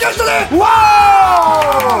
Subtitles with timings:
[0.00, 0.30] キャストで！
[0.58, 0.66] わ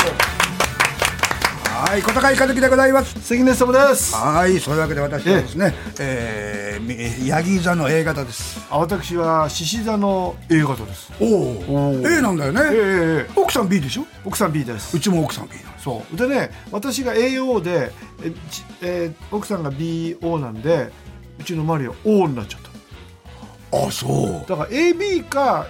[1.90, 3.20] はい小高い和樹でございます。
[3.20, 4.14] 関根様です。
[4.14, 8.66] はいそういうわけで私はですねえーみヤギ座の A 型です。
[8.70, 11.12] あ私は獅子座の A 型です。
[11.20, 13.30] おおお A なんだよね、ええええ。
[13.36, 14.06] 奥さん B でしょ？
[14.24, 14.96] 奥さん B です。
[14.96, 16.16] うちも奥さん B なんですそう。
[16.16, 17.92] でね私が AO で
[18.24, 20.90] えちえー奥さんが BO なんで
[21.38, 22.70] うちのマリア O になっちゃった。
[23.86, 24.48] あそう。
[24.48, 25.66] だから AB か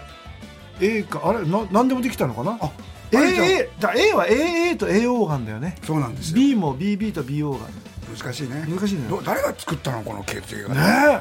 [0.80, 2.58] A かあれな何でもできたのかな？
[2.60, 2.72] あ
[3.10, 5.76] AA だ A は AA と AO がんだよね。
[5.84, 6.36] そうなんですよ。
[6.36, 7.66] B も BB と BO が
[8.16, 8.66] 難しいね。
[8.68, 9.08] 難しいね。
[9.08, 10.02] ど誰が作ったの？
[10.02, 10.68] この血液が。
[10.68, 11.20] ねね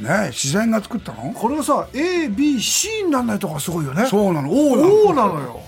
[0.00, 1.32] えね自然が作ったの？
[1.32, 4.06] これがさ ABC にならないとこがすごいよね。
[4.06, 4.50] そうなの。
[4.50, 5.60] O なの O なのよ。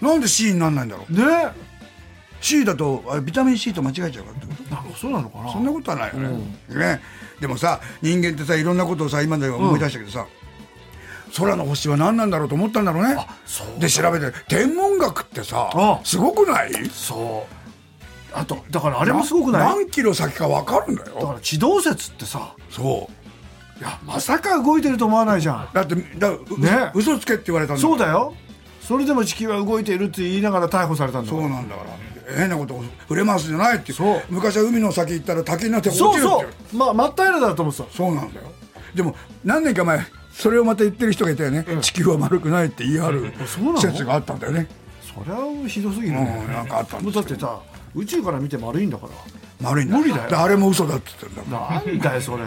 [0.00, 1.12] なんで C になんないんだろう？
[1.12, 1.52] ね
[2.40, 4.74] C だとあれビタミン C と間違えちゃうからってこと？
[4.74, 5.52] なんかそうなのかな？
[5.52, 6.38] そんなことはないよね,、
[6.74, 7.00] ね
[7.40, 10.26] でもさ人間ってさいろんなことをさ今で思い出したけどさ、
[11.36, 13.16] 空の星は何なんだろうと思ったんだろうね。
[13.78, 16.72] で調べて天文学ってさあすごくない？
[16.90, 17.54] そう。
[18.32, 19.76] あとだからあれもすごくない？
[19.76, 22.54] 何キロ先か分かるんだだかよら地動説ってさ。
[22.70, 23.80] そう。
[23.80, 25.68] いやまさか動いてると思わないじゃん。
[25.72, 26.92] だってだうね。
[26.94, 28.34] 嘘つけって言われたんだよそうだよ。
[28.82, 31.90] それでも地球は動いているって言いながら逮捕されたんだそうなんだから。
[32.36, 34.22] 変なことを触れますじゃないってそう。
[34.28, 36.76] 昔は海の先行ったら滝になって落ちるってそうそう。
[36.76, 37.90] まあ真っ平らだと思ってた。
[37.90, 38.46] そうなんだよ。
[38.94, 40.00] でも何年か前
[40.40, 43.32] それをまた言ってる人がいたよね、地球は丸くないって言い張る
[43.78, 44.66] 説があったんだよね。
[45.02, 46.44] そりゃひどすぎるね。
[46.46, 47.60] うんなんかあったんだってさ
[47.94, 49.12] 宇宙から見て丸いんだから。
[49.60, 50.30] 丸いんだ無理だよ。
[50.30, 52.44] であれも嘘だって言ってんだなんだよそれ。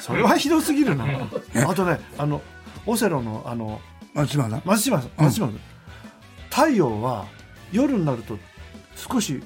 [0.00, 1.04] それはひどすぎるな。
[1.68, 2.40] あとねあの
[2.86, 3.82] オセロのあの
[4.14, 4.62] 松島さん？
[4.64, 5.10] 松島さん。
[5.18, 5.60] 松島さん、
[6.48, 7.26] 太陽は
[7.70, 8.38] 夜になると
[8.96, 9.42] 少しう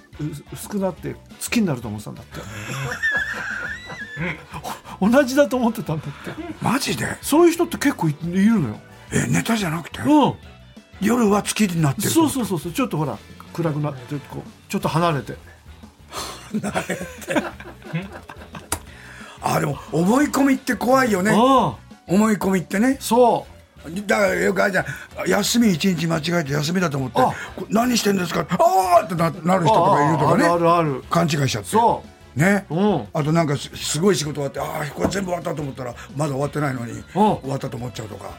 [0.53, 2.39] 薄くなって月になると思ってたんだって
[5.01, 6.43] 同じだと思ってたんだって。
[6.61, 7.07] マジで？
[7.23, 8.77] そういう人って結構いいるのよ。
[9.13, 10.01] えネタじゃなくて？
[10.03, 10.35] うん。
[11.01, 12.73] 夜は月になってるそうそうそうそう。
[12.73, 13.19] ちょっとほら
[13.53, 15.37] 暗くなってこうちょっと離れて。
[19.41, 21.33] あでも思い込みって怖いよね。
[22.07, 22.99] 思い込みってね。
[23.01, 23.47] そ
[24.07, 24.87] だからよくあるじゃん。
[25.29, 27.21] 休み一日間違えて休みだと思って
[27.69, 28.47] 何してんですか？
[28.51, 30.45] ああってななるう人とかいるとかね。
[30.45, 31.03] ああるある。
[31.11, 31.71] 勘違いしちゃって。
[31.71, 32.05] そ
[32.35, 33.07] ね、うん。
[33.13, 38.31] あとなんかすすごい仕事終わってああこれ全部終わったと思ったらまだ終わってないのに終わったと思っちゃうとか。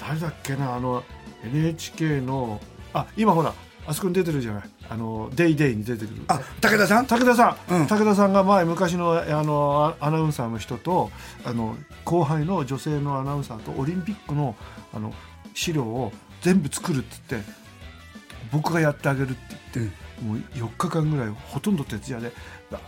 [0.00, 1.02] 誰だっけなあの
[1.44, 2.60] NHK の
[2.92, 3.52] あ今ほら
[3.86, 4.62] あそこに出てるじゃない。
[4.88, 6.22] あの「デイデイに出てくる。
[6.28, 7.06] あ武田さん？
[7.06, 7.86] 武田さん、うん。
[7.86, 11.10] 武田さんが前昔のあのアアナウンサーの人と
[11.44, 14.56] あの後輩の女性のアナウンサーとオリンピックの
[14.94, 15.12] あの
[15.54, 17.50] 資料を全部作るって言って
[18.52, 19.38] 僕がやってあげるって
[19.74, 22.32] 言って、もう4日間ぐらいほとんど徹夜で
[22.70, 22.82] バー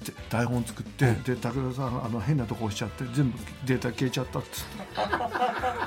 [0.00, 4.80] って台本作って、で武田さんあの変なとこ押しちゃって全部データ消えちゃったっつって。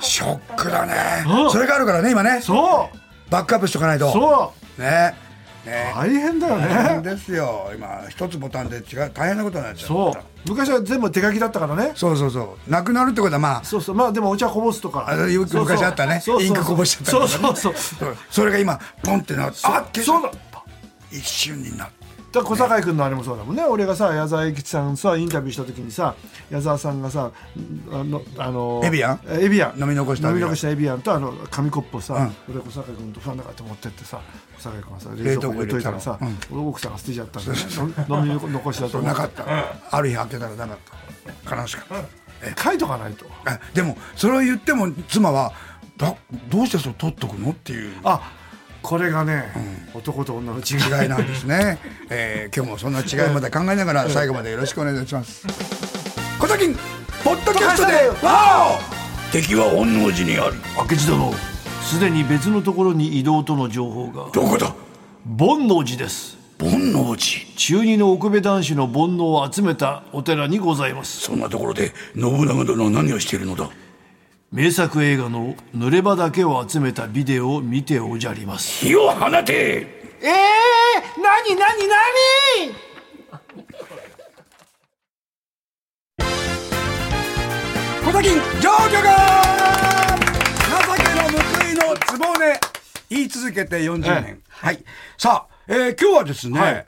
[0.00, 0.94] ショックだね。
[1.26, 2.40] うんそれがあるからね今ね。
[2.40, 3.30] そう。
[3.30, 4.12] バックアップしとかないと。
[4.12, 4.80] そう。
[4.80, 5.14] ね。
[5.66, 5.92] ね。
[5.94, 7.70] 大変だよ大変ねですよ。
[7.74, 9.88] 今一つボタンで違う大変なことになっちゃう。
[9.88, 10.22] そう。
[10.48, 11.92] 昔は全部手書きだったからね。
[11.94, 12.70] そうそうそう。
[12.70, 13.64] なくなるってことはまあ。
[13.64, 13.94] そうそう。
[13.96, 15.06] まあでもお茶こぼすとか。
[15.08, 16.20] あよく昔あったね。
[16.20, 16.46] そうそう。
[16.46, 17.18] インクこぼしちゃったね。
[17.18, 17.74] そうそうそう。
[17.74, 18.16] そう。
[18.30, 20.30] それが今ポンってなってあっそうだ
[21.10, 22.03] 一瞬になって
[22.34, 23.64] だ小堺君のあれもそうだもんね。
[23.64, 26.14] 俺がさ矢沢永吉さんさインタビューした時にさ
[26.50, 27.32] 矢沢さんがさ
[27.92, 29.20] あのあのエビアン？
[29.40, 29.80] エビアン。
[29.80, 32.14] 飲み残した飲み残したエビアンとあの紙コップをさ、
[32.48, 32.54] うん。
[32.54, 34.20] 俺小堺君とファンだからって持ってってさ
[34.58, 38.30] 小堺君がさ冷凍庫冷蔵庫に入れといたらさ、入れ俺奥さんが捨てちゃったんだよね。
[38.30, 38.98] 飲み残しだと。
[38.98, 39.44] 思なかった。
[39.90, 40.78] ある日開けたらなかっ
[41.44, 41.56] た。
[41.56, 42.62] 悲しかった。
[42.62, 43.26] 書いとかないと。
[43.46, 45.52] あでもそれを言っても妻は
[45.96, 46.16] だ
[46.50, 47.52] どうしてそれ取っとくの？
[47.52, 47.94] っていう。
[48.04, 48.20] あ
[48.84, 49.50] これがね、
[49.94, 51.78] 男と女の違いなんですね、
[52.10, 55.46] えー今日もそんな違いまで考えながら最後までよろしくお願いします。
[56.38, 56.68] 小崎
[57.24, 61.32] ポッドキャストでわお敵は本能寺にある明智殿。
[61.82, 64.30] すでに別のところに移動との情報が。
[64.32, 64.66] どこだ？
[65.38, 66.36] 煩悩寺です。
[66.60, 67.46] 本能寺。
[67.56, 71.22] 中二の奥部男子の煩悩を集めたお寺にございます。
[71.22, 73.70] そんなところで信長殿は何をしているのだ？
[74.54, 78.86] 名作映画の濡れ場だけを集めたビデオを見ておじゃります。
[78.86, 79.52] 火を放て！
[80.22, 80.30] ええー、
[81.20, 82.72] 何何何？
[88.04, 89.18] 小崎上魚が
[90.70, 92.60] 情けの報いのつぼね。
[93.10, 94.84] 言い続けて40年、はい、
[95.18, 96.86] さあ、えー、今日はですね、はい。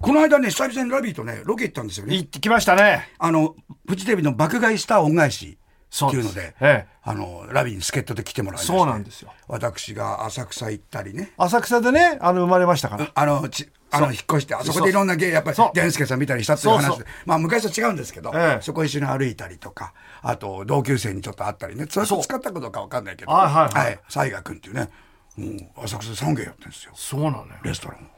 [0.00, 2.14] この間ね、久々にラビーとね、ロケ行ったんですよね。
[2.14, 3.08] 行ってきましたね。
[3.18, 3.56] あの、
[3.88, 5.58] フジテレビの爆買いスター恩返し
[6.06, 9.32] っていうので、でええ、あのラビーに助っ人で来てもらいましてそうなんですよ。
[9.46, 11.32] 私が浅草行ったりね。
[11.38, 13.10] 浅草でねあの生まれましたから。
[13.14, 15.70] あのちあの引っ越してあそこでいろんな芸やっぱりそう。
[15.74, 17.06] 源助さん見たりしたっていう話で。
[17.24, 18.62] まあ昔と違うんですけど、ええ。
[18.62, 21.86] そこ一緒に歩いたりとかあと同級生にちょっと会ったりね。
[21.88, 23.32] それと使ったことかわかんないけど。
[23.32, 24.00] はいはいはい。
[24.08, 24.90] 西賀君っていうね。
[25.38, 25.46] も
[25.78, 26.92] う浅草で3軒やってるんですよ。
[26.94, 27.44] そうなのよ。
[27.62, 28.10] レストラン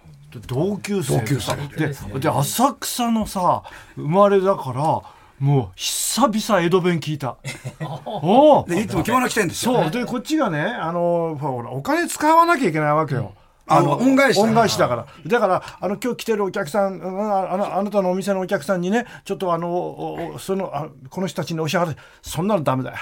[0.46, 3.62] 同級生同級生でで浅草のさ
[3.94, 5.02] 生まれだから
[5.40, 7.36] もう久々江戸弁聞いた。
[8.04, 9.74] おおでいつも着物着てるんですよ。
[9.82, 9.90] そう。
[9.90, 13.32] でこっちがねあのほらお金使わなきゃいけないわけよ。
[13.66, 15.06] あの恩返しだ恩返しだから。
[15.26, 21.96] だからあの今日来てるお客さんうんああのあなたのお店のお客さんにねちょっとあのおおそのあこの人たちにお支払い。
[22.20, 22.96] そんなのダメだよ。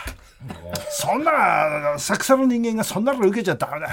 [0.90, 3.92] そんな浅草の人間がそんなの受けちゃダメだよ。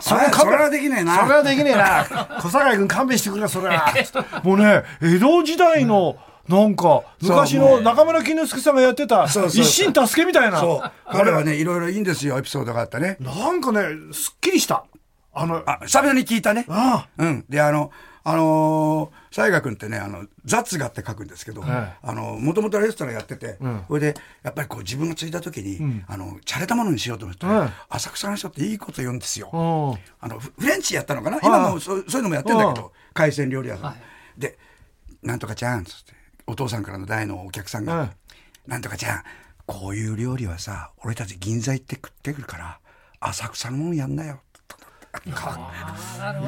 [0.00, 1.16] そあそれはできねえな。
[1.20, 2.04] それはできねえな。
[2.42, 3.94] 小坂井君勘弁してくれそれは。
[4.44, 6.16] もうね江戸時代の
[6.48, 10.92] なんか昔の中村絹之助さんがやってた一心助けみたいな。
[11.10, 13.16] 彼はねいろいろいいんですよエピソードがあったね。
[13.20, 13.82] なんかね
[14.12, 14.84] すっきりした。
[15.32, 16.64] あのあ久々に聞いたね。
[16.68, 17.44] あうん。
[17.48, 17.90] であの
[18.28, 23.56] あのー、西賀君ってねあの雑画って書くんですけど、えあのもともとレストランやってて、
[23.86, 29.98] それでやっぱりこう自分が継いだ時に、あの洒落たものにしようと思って、ええ浅草の人っていいこと言うんですよ、うん。
[30.20, 31.38] あのフフレンチやったのかな？
[31.40, 33.96] 今もそうそういうのもやってんだけど海鮮料理屋さん、
[34.36, 34.58] で
[35.22, 36.14] 「なんとかちゃん」つって
[36.46, 38.16] お父さんからの大のお客さんがえ
[38.66, 39.22] 「なんとかちゃん
[39.66, 42.78] こういう料理はさ俺たち銀座行って食ってくるから
[43.20, 44.40] 浅草のもんやんなよ」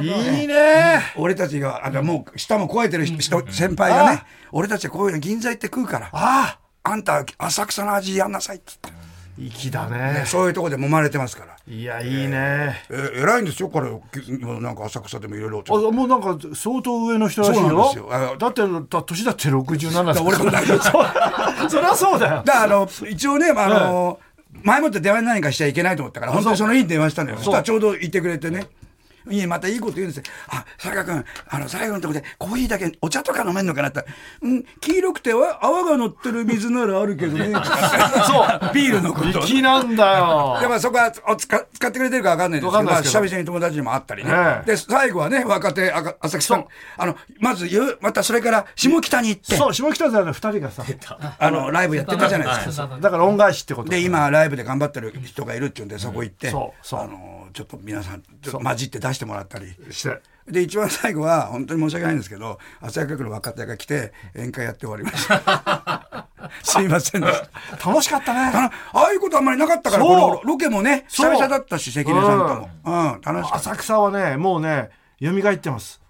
[0.02, 1.00] いいね。
[1.16, 4.22] 俺たちがあのもう舌も超えてる人先輩がね
[4.52, 8.90] 俺たちはこういうの銀座行って食うからああんた浅草の味やんなさいっつって、
[9.38, 10.24] 粋だね。
[10.26, 11.56] そういうとこで揉まれてますから。
[11.72, 12.82] いやいいね。
[12.90, 13.88] え偉いんですよ彼。
[14.26, 18.08] 今なんか浅草でもいろいろあもうなんか相当上の人らしいそうなんよですよ。
[18.10, 20.26] あだってだ年だって67歳。
[20.26, 22.42] 俺と同じそうそりゃそうだよ。
[22.44, 24.20] だからあの一応ね、まああの
[24.64, 27.36] 前もって電話に何かしちゃいけないと思ったから本当にその日に電話したのよ。
[27.36, 28.66] そしたらちょうど言ってくれてね
[29.30, 30.16] いいまたいいこと言うんです。
[30.18, 30.22] よ。
[30.48, 33.98] あ、佐賀君、あの、最後のところで、コーヒーだけ、お茶とか飲めんのかなって。
[33.98, 37.52] 言ったら、うん、黄色くてわ泡が乗ってる水ならあるけどね。
[38.26, 38.74] そう。
[38.74, 39.46] ビールのこと。
[39.46, 40.58] 粋なんだよ。
[40.60, 43.20] でもそこはお使使ってくれてるか分かんないんですけど、わかんないですけど。
[43.20, 44.30] まあ久々に友達にも会ったりね。
[44.32, 44.66] ええ。
[44.66, 46.48] で、最後はね、若手、あか浅草。
[46.48, 46.66] さん、
[46.96, 50.84] あの、まず言う、またそれから下北に行って、そう下北沢の二人がさ
[51.38, 52.98] あの、ライブやってたじゃないですか。
[53.00, 57.00] だから恩返しってことで、今、ライブで頑張ってる人がいるっていうんで、そこ行って、そうそう。
[57.00, 59.74] あの、ちょっと皆さん、ちょっと混じって出してもらったり。
[59.90, 60.20] して
[60.50, 66.26] で、一番最後は、本当に申し訳ないんですけど、朝焼区の若手が来て、宴会やって終わりました。
[66.62, 67.42] すいませんでし
[67.78, 67.90] た。
[67.90, 72.70] 楽しかったねあのああいうことあんまりなかったから、そうこのロケもね、久そう々だったし、関根さんとも。
[72.84, 73.56] うん、楽しかった。
[73.56, 76.00] 浅草はねもうね蘇ってます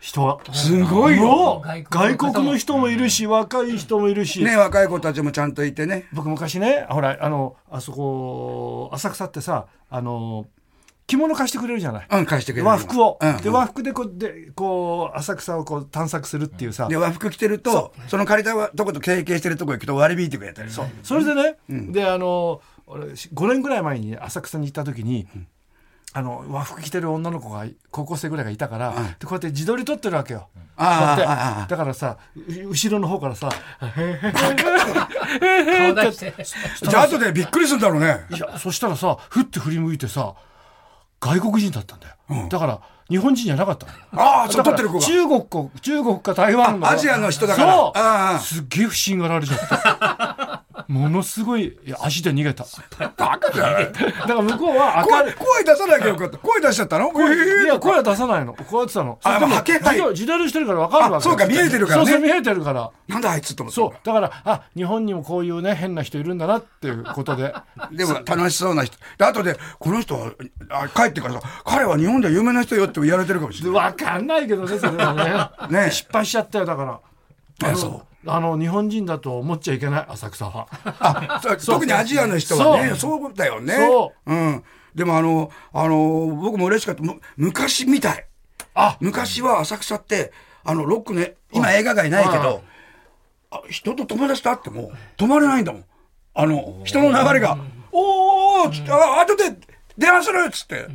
[0.00, 1.62] 人はすごいよ。
[1.90, 6.06] 外国の人もいるし若い人もいるし、ね、若い子たちもちゃんといてね。
[6.12, 10.46] 僕昔ねほらあのあそこ浅草ってさあの
[11.08, 12.68] 着物貸してくれるじゃない、うん、返してくれる。
[12.68, 20.70] 和服を、うん、で和服でこうでこう浅草をこう探索するっていうさ、で、和服着てると、その借りたとこと提携してるとこ行くと割り引いてくれたり。
[20.70, 20.86] そう。
[21.02, 25.26] それでね、であの俺5年ぐらい前に浅草に行った時に、
[26.12, 30.48] あの和服着てる女の子が高校生ぐらいがいたから、でこうやって自撮り撮ってるわけよ。
[30.76, 33.50] ああこうやってああああだからさう後ろの方からさ
[33.80, 33.94] 顔
[35.94, 36.34] 出して。
[36.82, 38.26] じゃあ後でびっくりするんだろうね。
[38.30, 40.34] いやそしたらさふって振り向いてさ
[41.20, 43.92] 外国人だったんだよ、だから日本人じゃなかったの。
[44.22, 45.00] ああ、そう、撮ってる子が。
[45.00, 46.86] 中国か中国か台湾の。
[46.86, 48.36] あアジアの人だから。
[48.36, 48.38] そう。
[48.40, 50.47] すっげえ不審がられちゃった
[50.88, 52.64] ものすごいいや足で逃げた。
[53.18, 53.92] バカじゃない。
[53.92, 56.38] だから向こうは明る声、声出さなきゃよかった。
[56.38, 57.12] 声出しちゃったの？
[57.12, 58.54] いいや声は出さないの。
[58.54, 59.18] こうやってたの。
[59.22, 59.96] あでもまあ波形はい。
[59.96, 62.10] 自撮自撮りしてるから分かるわけあそうか見えてるからね。
[62.10, 62.90] そうそう見えてるから。
[63.06, 63.74] なんだあいつと思って。
[63.76, 63.90] そう。
[64.02, 67.54] だからあ日本にもこういうね変な人いるんだなっていうことで。
[67.92, 68.96] でも楽しそうな人。
[69.18, 70.32] で、後で、この人は、
[70.70, 73.92] あ帰ってからさ、彼は日本では有名な人よって言われてるかもしれない。
[73.92, 75.82] 分かんないけどねそれはね。
[75.84, 77.00] ね失敗しちゃったよだから
[77.64, 80.68] あのそうあの日本人だと思っちゃいけない浅草は
[81.64, 83.74] 特にアジアの人はね、そうだよね。。
[83.74, 84.64] そうん。
[84.94, 87.02] でもあの、あの、僕も嬉しかった。
[87.02, 88.26] む昔みたい。
[88.74, 90.32] あ昔は浅草って、
[90.64, 92.62] あの、ロックね、今映画街ないけど、
[93.50, 95.84] あ人と友達と会っても止まれないんだもん。
[96.34, 97.56] あの、人の流れが、
[97.92, 99.56] おーおーつって、あ、後で
[99.96, 100.86] 電話するっつって、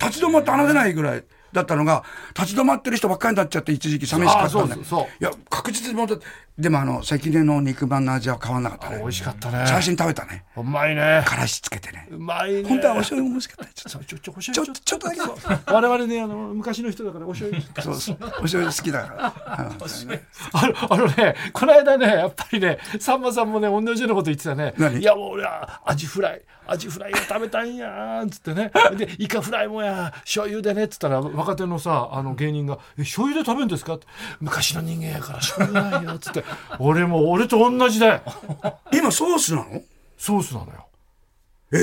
[0.00, 2.04] 立ち止まって話せないぐらい、だったのが
[2.38, 5.06] 立ち止まってる人ばっかりになっちゃって一時期寂しかったんだあそうそうそう。
[5.20, 6.26] いや確実に戻って
[6.58, 8.98] でもあの関根の肉まんの味は変わんなかったね。
[8.98, 9.64] 美味しかったね。
[9.66, 10.44] 最初に食べたね。
[10.56, 11.22] うまいね。
[11.24, 12.06] からしつけてね。
[12.10, 12.68] うまいね。
[12.68, 15.20] 本当はお醤油も欲しかったねちょっそうちょちょちょちょっとだけ。
[15.72, 17.82] 我々ねあの昔の人だからお醤油。
[17.82, 18.16] そうそう。
[18.20, 19.34] お醤油好きだから。
[19.56, 24.74] あのねこの間ねやっぱりねさんまさんもね同じようなこと言ってたね。
[24.76, 25.00] 何？
[25.00, 26.42] いやもう俺はアジフライ。
[26.66, 28.70] アジフライが食べたいんやーっつってね。
[28.96, 34.06] でイカフライもや醤油でねっつったら若手のさあの芸人が「え醤油で食べるんですか?」って
[34.40, 36.39] 「昔の人間やから醤油ないよ」っつって
[36.78, 38.20] 俺も俺と同じだよ。
[38.92, 39.82] 今ソースなの？
[40.16, 40.86] ソースなのよ。
[41.72, 41.78] え？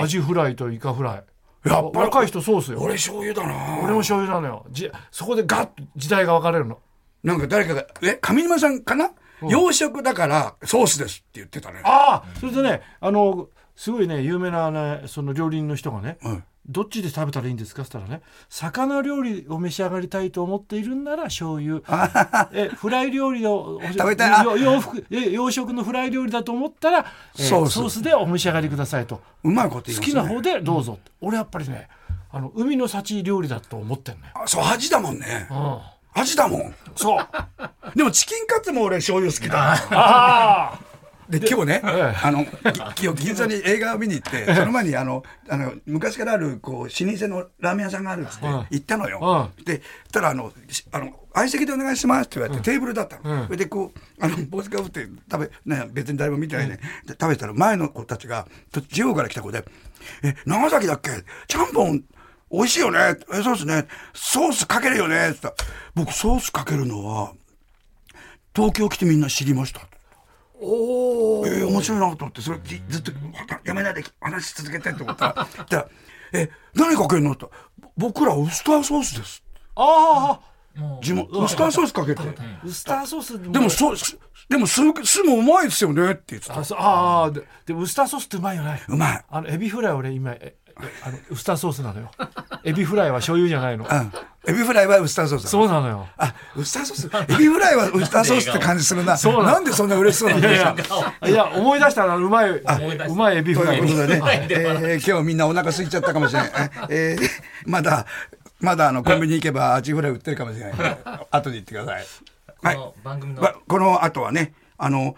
[0.00, 1.24] アジフライとイカフラ
[1.64, 1.68] イ。
[1.68, 2.80] やっぱり若い人ソースよ。
[2.80, 3.80] 俺醤油だな。
[3.82, 4.66] 俺も醤油なのよ。
[4.70, 6.78] じそこでガッと時代が分かれるの。
[7.22, 8.18] なんか誰かがえ？
[8.20, 9.10] 上沼さんかな？
[9.48, 11.80] 洋食だからソースですって言ってたね。
[11.84, 17.82] ああそれでねあのすごいね有名な、ね、その料理人の人がね、はいどっちで食べたらいいんですか？
[17.82, 21.80] って言ったらね魚料理を召し上がりたいと思っているんなら醤油。
[22.52, 24.62] えフライ料理を食べたい。
[24.62, 27.06] 洋服え洋食のフライ料理だと思ったら、
[27.38, 29.22] えソースソースでお召し上がりくださいと。
[29.44, 31.88] うまいこと言い好きな方でどうぞって、俺やっぱりね
[32.30, 35.48] あの海の幸料理だと思ってんのよ、あそう味だもんね。
[35.50, 35.54] う
[36.18, 36.74] ん、味だもん。
[36.94, 37.26] そう。
[37.96, 39.72] でもチキンカツも俺醤油好きだ。
[39.72, 40.78] ああ
[41.28, 42.16] で今日ね、ええ。
[42.22, 42.46] あの
[42.94, 48.66] き今日銀座に映画を見に行ってその前にあのあの昔からあるこう老舗のラーメン屋さんがあるっつってうん。
[48.70, 53.44] 行ったのよ、でたらあのしあの相席でお願いしますって言われて、テーブルだったの、うん。
[53.44, 59.64] それでこうあの帽子かぶって食べ、ね、別に誰も見てないね、で食べてたら前の子たちがと地方から来た子で
[60.24, 61.10] 「え長崎だっけ？
[61.46, 62.02] ちゃんぽん
[62.50, 63.16] 美味しいよね。
[63.32, 63.86] えそうですね。
[64.14, 67.32] ソースかけるよね」って言ったら僕ソースかけるのは
[68.56, 69.82] 東京来てみんな知りました」
[70.60, 73.12] おえー面白いなと思ってそれじずっと
[73.64, 75.88] やめないで話し続けてって思ったら「じゃあ
[76.32, 77.52] え何かけるの?」ったら
[77.96, 79.42] 僕らウスターソースです」
[79.76, 80.40] あ
[81.02, 82.22] 地元ウスターソースかけて。
[82.64, 83.92] ウスターソースでもそ
[84.48, 86.54] でも酢酢もうまいですよねって言ってた。
[86.54, 88.82] あああででもウスターソースってうまいよね。
[88.88, 89.24] うまい。
[89.28, 90.56] あのエビフライ俺今ええ
[91.04, 92.10] あのウスターソースなのよ。
[92.64, 93.84] エビフライは醤油じゃないの。
[93.84, 94.12] うん。
[94.46, 96.06] エビフライはウスターソースだそうなのよ。
[96.16, 97.32] あウスターソース？
[97.34, 99.16] エビフライはウスターソースって感じするな。
[99.16, 99.44] そうなの。
[99.54, 102.62] なんでそんな嬉しそうなんでいやすいかやいや思い出したらうまいう
[103.14, 106.50] まいエビフライということでね、 えー今日みんなお腹空いちゃったかもしれない。
[106.90, 107.28] えー
[107.66, 108.06] まだ、
[108.60, 110.74] まだあのコンビニ行けばアジフライ売ってるかもしれない。
[111.30, 112.06] 後で言ってください。
[112.62, 112.74] はい。
[112.76, 115.14] この番組のまこの後はね、あの、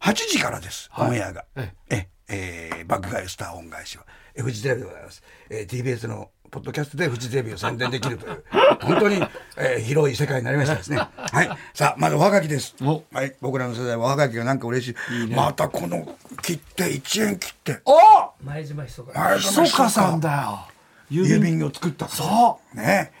[0.00, 1.44] 8時からです、オンエアが。
[1.56, 5.22] ええ、えー、爆買いスター恩返しは、えフジテレビでございます。
[5.50, 8.44] えー、TBS のポッドキャストでフジテレビを宣伝できるという、
[8.82, 9.16] 本当に、
[9.56, 10.98] えー広い世界になりましたですね。
[11.16, 11.50] はい。
[11.74, 12.74] さあ、まずおはがきです。
[12.82, 13.34] おはい。
[13.40, 14.96] 僕らの世代はおはがきがなんか嬉し
[15.30, 15.34] い。
[15.34, 17.80] またこの切手、1円切手。
[17.84, 17.96] お
[18.44, 20.66] 前島ひそかはいひそかさんだよ
[21.10, 23.12] 郵便を作ったそね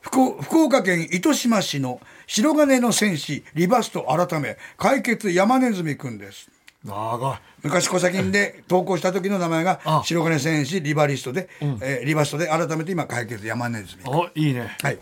[0.00, 6.48] 福福岡県糸島市の白金の戦士リバスト改め解決山ネズミくんです
[6.84, 7.38] 長い。
[7.62, 14.76] 昔小先で投稿した時の名前があ白金戦士リバリストで、えーリバストで改めて今解決山ネズミおいいね。
[14.82, 14.98] はい。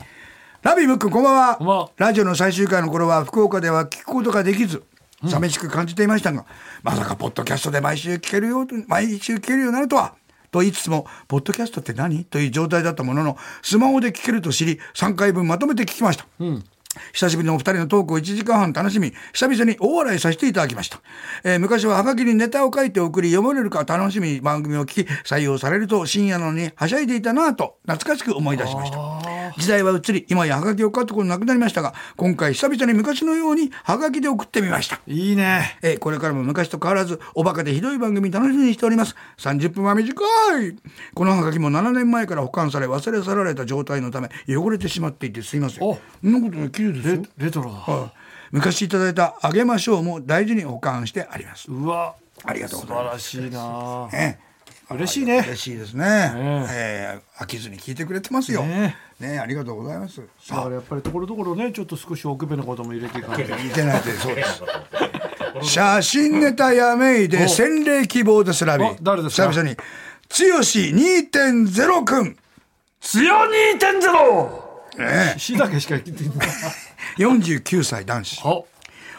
[0.63, 1.57] ラビームックこんばんは。
[1.57, 1.91] こんばんは。
[1.97, 4.83] ラジオの最終回の頃は福岡では聞くことができず、
[5.29, 6.45] 寂しく感じていましたが、
[6.83, 10.15] まさかポッドキャストで毎週聞けるよ毎週聞けるようになるとは。
[10.51, 12.25] と言いつつも、ポッドキャストって何？
[12.25, 16.27] という状態だったものの、スマホで聞けると知り、3回分まとめて聞きました。
[17.13, 21.01] 久しぶりのお二人のトークを1時間半楽しみ、久々に大笑いさせていただきました。
[21.45, 28.99] えー昔はハガキにネタを書いて送り読まれるか楽しみに番組を聞き、採用されると深夜なのにはしゃいでいたなぁと懐かしく思い出しました。
[29.59, 35.01] 時代は移り、今やハガキを書くことなくなりましたが、今回久々に昔のようにハガキで送ってみました。
[35.07, 39.17] いいねえーこれからも昔と変わらず、おバカでひどい番組楽しみにしております。
[39.39, 40.15] 30分は短
[40.63, 40.77] い
[41.15, 45.89] このハガキも7年前から保管され、忘れ去られた状態のため、汚れてしまっていてすいません。
[46.91, 47.45] おそんなことない、綺麗ですよレ。
[47.47, 48.11] レトロだはい
[48.53, 51.71] 昔いただいたあげましょうも大事に保管してあります。
[51.71, 52.15] うわ
[52.45, 53.31] ありがとうございます。
[53.31, 54.39] 素晴らしいなね
[54.89, 56.05] 嬉しいね嬉しいですね。
[56.71, 58.63] えー飽きずに聞いてくれてますよ。
[58.63, 60.19] ねねありがとうございます。
[60.21, 64.63] ださあからやっぱりところどころねちょっと少し奥辺のことも入れていかないと聞いてないでそうです。
[65.63, 69.51] 写真ネタやめいで洗礼希望ですラビお誰ですか？
[69.51, 69.83] 久々に剛
[70.61, 72.37] 2.0くん。
[73.01, 73.35] 強
[73.81, 74.66] 2.0!
[74.99, 76.49] ね死だけしか言ってない。
[77.19, 78.41] 49歳男子。
[78.45, 78.67] お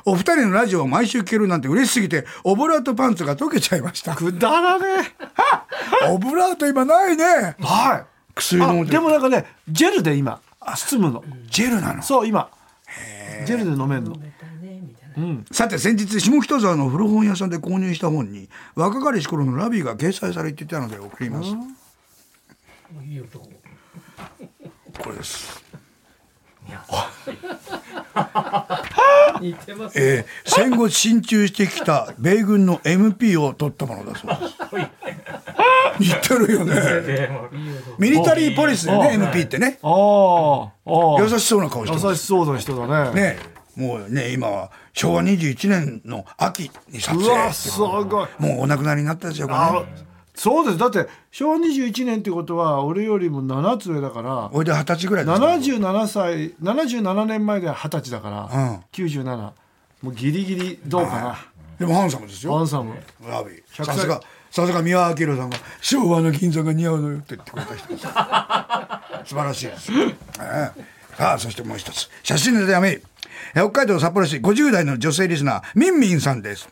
[0.06, 4.16] お二人のラジオを毎週聞けるなんて嬉しすぎて、オブラートパンツが溶けちゃいました。
[4.16, 4.86] くだらね
[6.10, 7.24] オブラート今ないね。
[7.26, 7.56] えはい。
[7.64, 8.06] あ
[8.36, 11.24] 薬飲んででもなんかねジェルで今包むの。
[11.50, 12.02] ジェルなの？
[12.02, 12.50] そう今。
[13.46, 14.16] ジェルで飲めるの。
[15.52, 21.50] さて先日下北沢の古本屋さんで購入した本に若かりし頃のラビーが掲載されていたので送ります、
[23.04, 23.46] いい男。
[25.00, 25.64] ここれです。
[29.42, 34.56] 似てますえー戦後進駐してきた米軍の MP を取ったものだそうです。
[36.00, 37.30] 似てるよね。
[37.98, 39.80] ミリタリーポリスでね、MP ってね。
[39.82, 42.08] ああ優しそうな顔してます。
[42.08, 43.38] 優しそうな人だねね、
[43.76, 48.06] もうね、今は昭和21年の秋に撮影うわすごい
[48.40, 50.07] もうお亡くなりになったでしょうかあね。
[50.38, 59.52] そうですだって昭和21年ってことは俺よりも7つ上だからおいで二十歳ぐらいですか77歳77年前で二十歳だから、うん97
[60.04, 61.40] もうギリギリどうかな、
[61.80, 62.54] でもハンサムですよ。
[62.56, 62.94] ハンサム
[63.28, 63.64] ラビー。
[63.74, 68.04] 100歳さすが、さすが三輪明宏さんが昭和の銀座が似合うのよって言ってくれた人です。
[68.06, 69.92] 素晴らしいです。
[69.92, 72.12] ええさあ、そしてもう一つ。
[72.22, 72.90] 写真でやめ。
[72.90, 73.02] え
[73.54, 76.70] 北海道札幌市50代の女性リスナー、ミンミンさんです。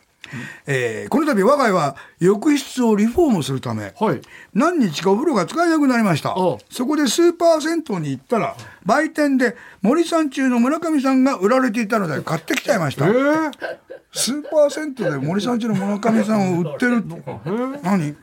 [0.66, 4.20] えーこの度我が家は浴室をリフォームするため、はい。
[4.54, 6.34] 何日かお風呂が使えなくなりました。
[6.70, 13.52] そこでスーパー銭湯に行ったら売店で森さん中の村上さんが売られていたので買ってきちゃいました、えー、
[14.12, 17.04] スーパー銭湯で森さん中の村上さんを売ってる
[17.82, 18.16] 何？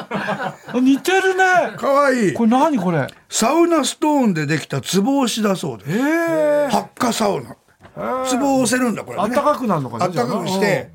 [0.00, 1.72] あ似てるね。
[1.76, 2.32] かわいい。
[2.32, 3.08] これ何これ？
[3.28, 5.90] サウナストーンでできた壺押しだそうです。
[5.90, 7.56] ええ発火サウナ
[7.98, 10.04] 壺を押せるんだこれ、ね、あったかくなるのかな。
[10.06, 10.90] あったかくして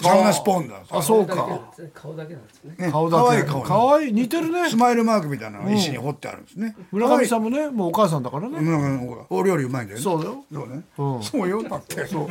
[0.00, 1.72] サウナスポーンだあそうか。
[1.92, 2.86] 顔だけなんですね。
[2.86, 3.22] ね顔だけ。
[3.22, 4.70] かわいい顔かわいい似てるね。
[4.70, 6.76] スマイルマークみたいなのが石に彫ってあるんですね。
[6.92, 9.22] 村上さんんもねもうお母さんだからね、村上さんほら。
[9.28, 10.04] お料理うまいんだよね。
[10.04, 10.44] そうだよ。
[10.52, 11.22] そうね、うん。
[11.22, 12.06] そうよだって。
[12.06, 12.28] そう。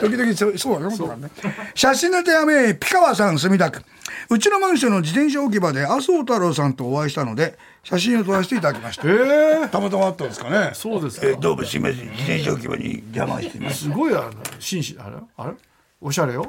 [0.00, 1.08] 時々そうそうだよそう。
[1.18, 1.28] ね
[1.74, 3.82] 写真の手やめピカワさん墨田区。
[4.28, 9.08] うちのマンションの自転車置き場で麻生太郎さんとお会いしたので写真を撮らせていただきました。
[9.08, 9.68] ええ。
[9.68, 10.70] たまたまあったんですかね。
[10.74, 11.26] そうですか。
[11.26, 12.10] えどうもすみません。
[12.10, 13.84] 自転車置き場に邪魔しています。
[13.84, 15.54] すごいあの紳士あれあれ？
[16.00, 16.46] おしゃれよ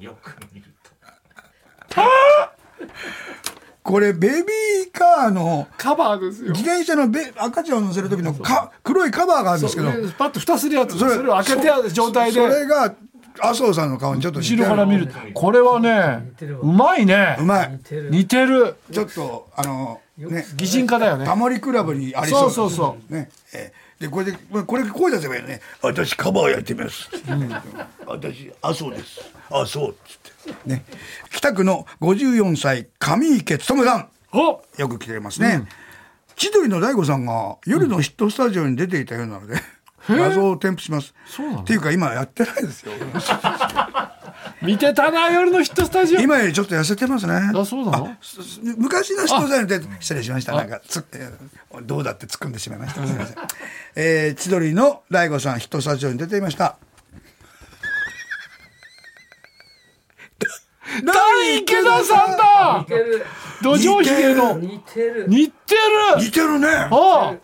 [0.00, 0.66] よく見る
[1.88, 2.00] と。
[3.82, 4.42] これベビー
[4.92, 6.52] カーのカバーですよ。
[6.52, 9.90] 自転車のベ赤ちゃんを乗せる時のか黒いカバーがあるんですけど。
[10.16, 10.98] パッと蓋するやつ。
[10.98, 12.40] それを開けてある状態で。
[12.40, 12.94] それが
[13.40, 16.60] 麻生さんの顔にちょっと似てる後ろから見るとこれはねてるわ。
[16.62, 17.36] うまいね。
[17.40, 17.80] うまい。
[18.10, 18.76] 似てる。
[18.92, 20.46] ちょっとあのね。
[20.56, 21.24] 擬人化だよね。
[21.26, 22.48] タモリクラブにありそう。
[22.48, 23.14] なそうそうそう。
[23.14, 23.30] ね。
[23.54, 24.32] えーでこれで
[24.66, 25.60] これ声出せばいいよね。
[25.82, 27.10] 私カバーやってます、
[28.06, 30.68] 私あそうですあそうっつって。
[30.68, 30.84] ね。
[31.30, 34.08] 北区の54歳上池勉さん。
[34.32, 34.62] お！
[34.78, 35.66] よく来てますね、
[36.36, 39.56] 千鳥の大悟さんが夜のヒットスタジオに出ていたようなので、
[40.08, 41.14] 画像を添付します。
[41.60, 42.92] っていうか今やってないですよ。
[44.62, 46.20] 見てたな夜のヒットスタジオ。
[46.20, 47.50] 今よりちょっと痩せてますね。
[47.54, 48.16] あそうなの？
[48.76, 50.52] 昔の人さんで失礼しました。
[50.52, 53.06] なんかつえーどうだって突っ込んでしまいました。
[53.06, 53.36] すみません、
[53.94, 56.76] えー、千鳥の大悟さんヒットスタジオに出ていました
[61.04, 63.26] 大池田さんだ似てる。
[63.62, 64.58] 土壌ひげの。
[64.58, 65.24] 似てる。
[65.28, 66.24] 似てる。
[66.24, 66.68] 似てるね。
[66.68, 67.34] ああ。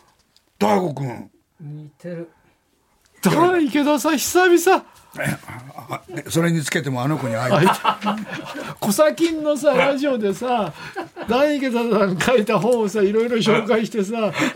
[0.59, 1.31] 大悟くん。
[1.59, 2.29] 似てる。
[3.23, 4.85] 大池田さん久々
[6.29, 7.75] それにつけてもあの子に会いたい
[8.79, 10.73] コサキンのさラジオでさ
[11.27, 14.13] 大池田さん書いた本をさいろいろ紹介してさ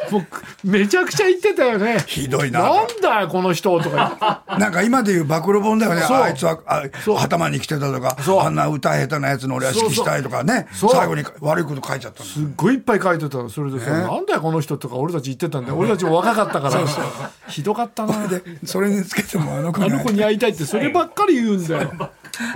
[0.10, 0.28] もう
[0.64, 2.04] めちゃくちゃ言ってたよね。
[2.08, 2.62] ひどいな。
[2.62, 6.02] なんだよこの人とかなんか今でいう暴露本だよね。
[6.02, 6.84] あいつはあ
[7.18, 15.78] 頭に来てたとかあんな歌下手なやつの俺は指揮したいとかね最後に悪いこと書いちゃったすっごいいっぱい書いてたのそれでさ、なんだよこの人とか俺たち言ってたんだよ。
[15.78, 16.82] 俺たちも若かったから。
[17.48, 18.28] ひどかったな。
[18.28, 21.92] でそれにつけてもあの子に会いあの子に会いたいってそればっかり言うんだよ。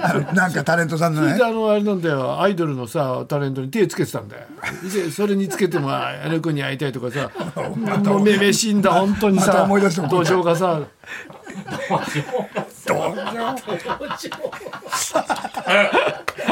[0.01, 1.27] あのなんかタレントさんのね。
[1.27, 2.41] それであのあれなんだよ。
[2.41, 4.43] アイドルのさタレントに手つけてたんだよ。
[4.91, 10.81] でそれにつけてもああの子に会いたいとかさもうめめしいんだ本当にまたさ思い出しても土壌がさ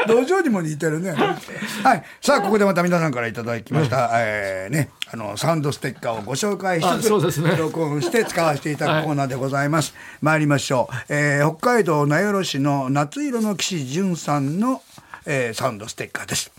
[0.07, 1.11] 土壌にも似てるね。
[1.11, 2.03] はい。
[2.21, 9.93] さあ、ここでまた皆さんからいただきました、えーね、あの、サウンドステッカーをご紹介しあつつ、ね録音して使わせていただくコーナーでございます。
[10.21, 11.13] 参りましょう。
[11.13, 14.81] えー北海道名寄市の夏色の騎士淳さんの、
[15.27, 16.51] えーサウンドステッカーです。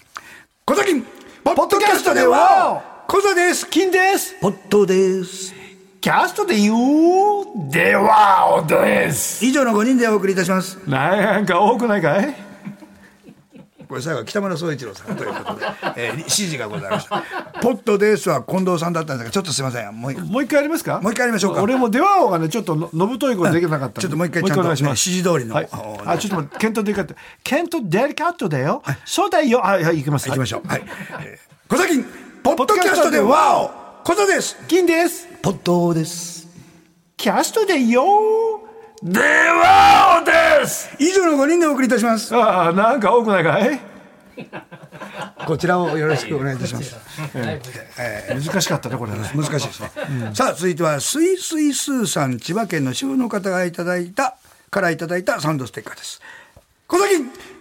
[0.65, 1.03] 小崎
[1.43, 3.69] ポッドキャストでは、小座です。
[3.69, 5.53] 金ですポットです。
[6.01, 10.77] キャストで言うではおです以上の5人でお送りいたします。
[10.87, 12.44] なんか多くないかい？
[13.95, 17.23] これ最後は北村総一郎さんということで、えー指示がございました。
[17.63, 19.95] ポットですは近藤さんだったんですが、ちょっとすいません。
[19.95, 20.57] もう一もう一回。
[20.57, 21.63] やりますかもう一回やりましょうか？
[21.63, 25.69] 俺も電話王がねちょっとののぶとい声できなかったんでちょっともう一回ちゃんとね指示通りのはい。
[25.73, 29.65] おあちょっと待ってケントデリカットケントデリカットだよそうだよ。
[29.65, 30.69] あはい行きます行きましょう。
[30.69, 30.83] はい。
[31.23, 32.05] えー小崎
[32.43, 33.71] ポッドキャストでワオ。
[34.05, 34.57] 小座です。
[34.69, 35.29] 金です。
[35.41, 36.49] ポットです。
[37.17, 38.03] キャストでよ。
[39.03, 40.44] ではおです
[40.99, 42.35] 以上の5人でお送りいたします。
[42.37, 43.81] ああなんか多くないかい？
[45.47, 46.97] こちらをよろしくお願いいたします。
[47.35, 47.73] ライブ
[48.41, 49.91] で難しかったねこれね難しいですね。
[50.35, 54.37] さあ続いてはスイスイスーさん千葉県の主婦の方がいただいた
[54.71, 56.21] からいただいたサウンドステッカーです。
[56.89, 57.15] 小崎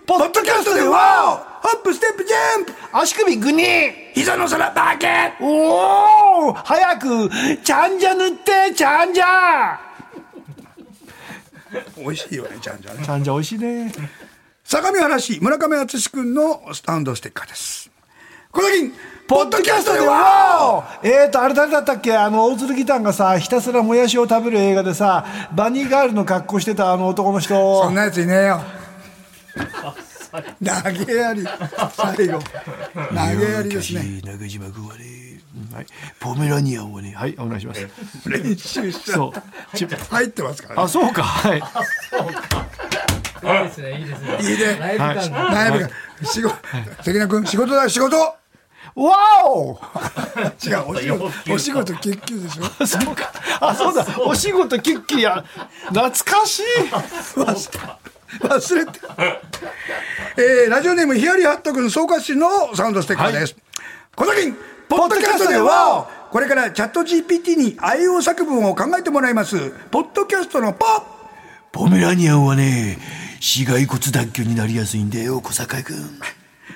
[0.06, 7.30] ポッドキャストでワオホップステップジャンプ足首グニー膝の空バケおお早く
[7.64, 9.80] ちゃんじゃ塗ってちゃんじゃ
[11.98, 13.04] 美味しいよねちゃんじゃね。
[13.06, 13.92] ちゃんじゃ美味しいね。
[14.64, 17.90] 相模原市村上敦君のサウンドステッカーです。
[18.52, 18.94] 小崎
[19.28, 22.16] ポッドキャストでワオえーとあれ誰だったっけ？
[22.16, 27.84] あの大鶴ギターがさひたすらもやしを食べる映画でさバニーガールの格好してたあの男の人。
[27.84, 28.62] そんなやついねえよ。
[30.34, 31.44] 投げやり。
[31.96, 32.40] 最後。
[32.40, 34.22] 投げやりですね。
[34.24, 35.04] 中島君はね、
[35.74, 35.86] はい、
[36.20, 37.82] ポメラニアンをねはいお願いします。
[38.30, 39.34] 練習しちゃそ
[39.74, 39.78] う。
[39.78, 40.82] ち入ってますからね。
[40.84, 41.24] あそうか。
[41.24, 41.60] はい。
[41.60, 41.64] い
[43.66, 44.38] いですねいいですね。
[44.42, 44.78] いいね。
[44.80, 45.52] ライブ感が。
[45.52, 45.90] 内部が
[46.24, 46.56] 仕事
[47.04, 48.18] 関根君仕事だよ仕事。
[48.18, 48.38] わ
[49.46, 49.80] お。
[50.64, 52.64] 違うお仕事お仕事結局でしょ。
[52.86, 53.34] そうか。
[53.60, 54.06] あそうだ。
[54.20, 55.44] お仕事キッキーや
[55.88, 56.64] 懐かしい。
[58.42, 59.00] 忘れて、
[60.38, 63.56] えー、ラジオネームヒヤリハット君総括しのサウンドステッカーです、
[64.16, 64.54] 小崎
[64.96, 71.14] ポッドキャストではこれからチャット GPT に愛用作文を考えてもらいますポッドキャストのポッ
[71.72, 73.00] ポメラニアンはね、
[73.40, 76.20] 死骸骨脱臼になりやすいんだよ、小坂井くん。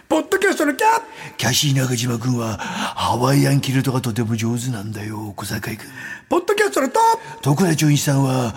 [0.10, 1.02] ポッドキャストのキャッ
[1.38, 5.86] キャシー中島くんは、ハワイアンキルトがとても上手なんだよ、小坂井くん。
[6.30, 8.56] ポッドキャストのトッ徳田長一さんは、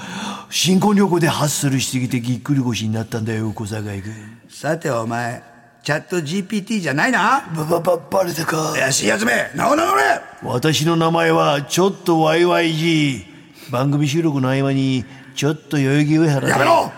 [0.49, 4.40] 新婚旅行でハッスルしすぎてぎっくり腰になったんだよ、小坂井くん。
[4.49, 5.50] プさてお前
[5.83, 7.43] チャット GPT じゃないな。
[7.57, 8.73] ばばば、バレたか。
[8.75, 10.03] 怪しいやつめ名を名乗れ
[10.43, 13.25] 私の名前は、ちょっとワイワイじ
[13.71, 16.53] 番組収録の合間に、ちょっと代々木上原で。
[16.53, 16.93] やめろ。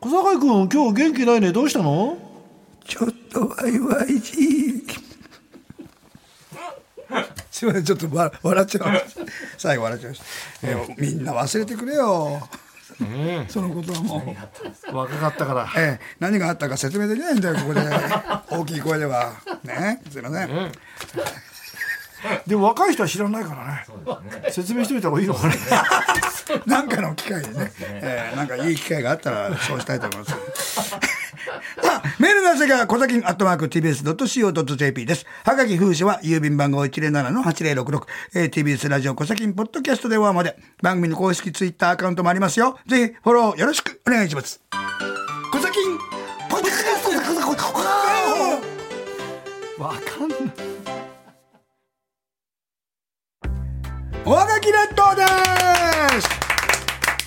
[0.00, 1.52] 小坂井君今日元気ないね。
[1.52, 2.18] どうしたの？
[2.84, 4.84] ちょっとワイワイじ
[7.50, 9.20] すいませんちょっとわ笑っちゃいました。
[9.56, 10.20] 最後笑っちゃいまし
[10.60, 12.46] た、えーみんな忘れてくれよ、
[13.48, 14.36] そのことはも
[14.92, 15.68] う、若かったから。
[15.76, 17.80] えー何があったか説明できないんだよここで。
[18.50, 19.32] 大きい声では。
[19.64, 20.00] ね？
[20.10, 20.72] すいません、
[22.46, 24.50] でも若い人は知らないからね。
[24.50, 25.56] 説明しといた方がいいのかね。
[26.66, 30.73] なんかの機会でね、えーなんかいい機会があったらそうしたいと思います。
[32.18, 35.26] メールの宛先は小崎アットマーク TBS.CO.JP です。
[35.44, 42.78] はがき封書は郵便番号107-8066、えー TBS ラジオ小崎ポッドキャストではまで番組の公式ツイッターアカウントもありますよ。
[42.86, 44.60] ぜひフォローよろしくお願いします。
[45.52, 45.78] 小崎
[46.48, 47.14] ポッドキャスト
[49.82, 50.38] わかんない
[54.24, 55.22] おはがき列島で
[56.20, 56.53] す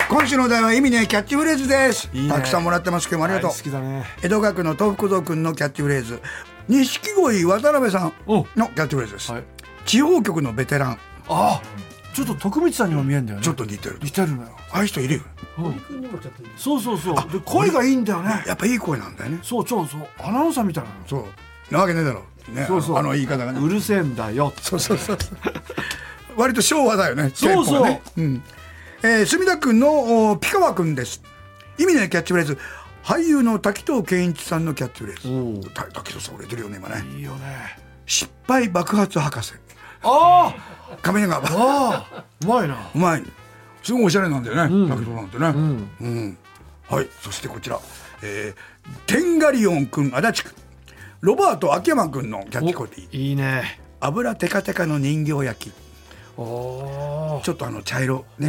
[0.10, 2.10] 今週のお題は意味ねキャッチフレーズです。
[2.14, 2.34] いいね。
[2.34, 4.06] たくさんもらってますけどもありがとう、はい好きだね。
[4.24, 6.22] 江戸川区の東福蔵君のキャッチフレーズ。
[6.70, 9.44] 錦鯉渡辺さんのキャッチフレーズです、はい。
[9.86, 11.00] 地方局のベテラン。
[11.28, 11.62] あ
[12.14, 13.44] ちょっと徳光さんにも見えんだよね。
[13.44, 14.00] ちょっと似てる。
[14.02, 14.50] 似てるのよ。
[14.72, 15.22] ああいう人いるよ。
[15.88, 17.16] 君にもちょっとそうそうそう。
[17.32, 18.44] で声がいいんだよね。
[18.48, 19.40] やっぱいい声なんだよね。
[19.44, 20.08] そうそうそう。
[20.20, 20.96] アナウンサーみたいなの。
[21.06, 21.74] そう。
[21.74, 22.24] なわけねえだろ。
[22.48, 22.66] ね。
[22.66, 22.98] そうそう。
[22.98, 23.60] あの言い方がね。
[23.60, 25.38] うるせえんだよそうそうそうそう。
[26.38, 27.30] 割と昭和だよね。
[27.34, 27.84] そうそう。
[27.84, 28.02] テンポがね。
[28.16, 28.44] うん
[29.04, 31.22] えー、墨田区のおピカワ君です。
[31.78, 32.58] 意味ねキャッチフレーズ。
[33.04, 35.70] 俳優の滝藤健一さんのキャッチフレーズ。
[35.70, 37.04] た滝藤さん売れてるよね今ね。
[37.16, 37.78] いいよね。
[38.08, 39.54] 失敗爆発博士。
[40.02, 40.56] あ
[41.04, 42.90] 亀永あああうまいな。
[42.96, 43.24] うまい。
[43.84, 45.48] すごいおしゃれなんだよね、滝藤なんてね。
[46.02, 46.38] うん、
[46.90, 47.08] はい。
[47.22, 47.80] そしてこちら。
[48.24, 50.56] えー、テンガリオン君足立区。
[51.22, 53.16] ロバート秋山君のキャッチコピー。
[53.16, 53.80] いいね。
[54.00, 58.48] 油テカテカの人形焼きょっとあの茶色ね。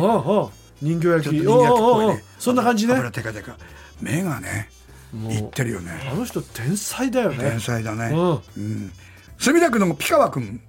[0.80, 1.40] 人形焼き。
[1.40, 2.24] ちょっと人形焼きっぽいね。
[2.38, 2.94] そんな感じね。
[2.94, 3.56] 油テカテカ。
[4.00, 4.68] 目がね
[5.28, 6.08] いってるよね。
[6.10, 7.38] あの人天才だよね。
[7.38, 8.10] 天才だね。
[8.14, 8.30] うん。
[8.30, 8.92] うん。
[9.38, 10.60] 墨田区のピカワ君。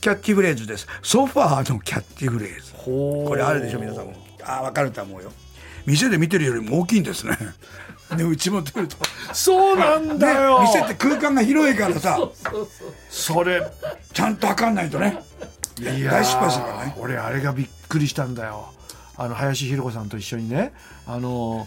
[0.00, 0.86] キャッチフレーズです。
[1.02, 2.72] ソファーのキャッチフレーズ。
[2.84, 4.14] これあるでしょ皆さんも。
[4.42, 5.30] ああ分かると思うよ。
[5.86, 7.36] 店で見てるよりも大きいんですね。
[8.16, 8.96] でうちも出ると。
[9.32, 12.18] そうなんだねよ、店って空間が広いからさ。
[13.08, 13.62] それ
[14.12, 15.22] ちゃんと測んないとね
[15.80, 16.94] いやー大失敗するからね。
[16.98, 18.72] 俺あれがびっくりしたんだよ。
[19.16, 20.72] あの林博子さんと一緒にね
[21.06, 21.66] あの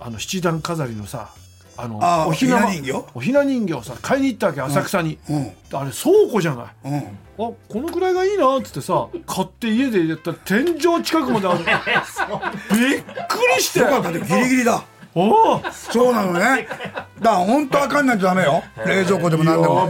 [0.00, 1.30] あの七段飾りのさ
[1.78, 3.04] あのおひな人形？
[3.14, 5.42] おひな人形をさ買いに行ったわけ浅草に、うん。
[5.72, 6.66] あれ倉庫じゃない？
[6.84, 6.98] うん。
[6.98, 7.02] あ
[7.36, 11.58] このくらいがいいなっつってさ買って家でやったら天井近くまである。
[12.74, 13.80] びっくりして。
[13.80, 14.82] よかったでギリギリだ
[15.18, 16.68] おおそうなのね。
[16.68, 18.62] だから本当測んないとダメよ。
[18.84, 19.80] 冷蔵庫でも何でも。